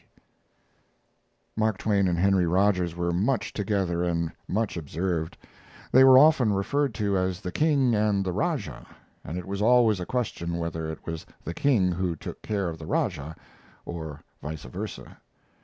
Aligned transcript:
C. 0.01 0.07
Mark 1.55 1.77
Twain 1.77 2.07
and 2.07 2.17
Henry 2.17 2.47
Rogers 2.47 2.95
were 2.95 3.11
much 3.11 3.53
together 3.53 4.03
and 4.03 4.31
much 4.47 4.75
observed. 4.75 5.37
They 5.91 6.03
were 6.03 6.17
often 6.17 6.53
referred 6.53 6.95
to 6.95 7.15
as 7.15 7.39
"the 7.41 7.51
King" 7.51 7.93
and 7.93 8.25
"the 8.25 8.31
Rajah," 8.33 8.87
and 9.23 9.37
it 9.37 9.45
was 9.45 9.61
always 9.61 9.99
a 9.99 10.07
question 10.07 10.57
whether 10.57 10.89
it 10.89 11.05
was 11.05 11.27
"the 11.43 11.53
King" 11.53 11.91
who 11.91 12.15
took 12.15 12.41
care 12.41 12.67
of 12.67 12.79
"the 12.79 12.87
Rajah," 12.87 13.35
or 13.85 14.21
vice 14.41 14.63
versa. 14.63 15.17